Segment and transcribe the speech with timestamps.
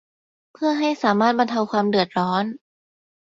[0.53, 2.45] เพื่อให้สามารถบรรเทาความเดือดร้อน